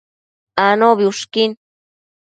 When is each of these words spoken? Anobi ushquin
Anobi 0.65 1.05
ushquin 1.11 1.51